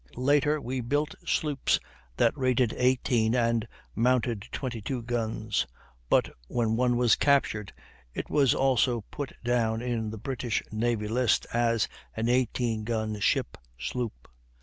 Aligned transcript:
Later 0.17 0.59
we 0.59 0.81
built 0.81 1.13
sloops 1.27 1.79
that 2.17 2.35
rated 2.35 2.73
18 2.75 3.35
and 3.35 3.67
mounted 3.93 4.47
22 4.51 5.03
guns, 5.03 5.67
but 6.09 6.27
when 6.47 6.75
one 6.75 6.97
was 6.97 7.15
captured 7.15 7.71
it 8.11 8.27
was 8.27 8.55
also 8.55 9.01
put 9.11 9.31
down 9.43 9.79
in 9.83 10.09
the 10.09 10.17
British 10.17 10.63
navy 10.71 11.07
list 11.07 11.45
as 11.53 11.87
an 12.15 12.29
18 12.29 12.83
gun 12.83 13.19
ship 13.19 13.59
sloop. 13.77 14.27